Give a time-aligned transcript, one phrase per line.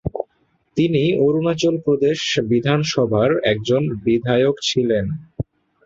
[0.77, 2.19] তিনি অরুণাচল প্রদেশ
[2.51, 5.05] বিধানসভার একজন বিধায়ক ছিলেন।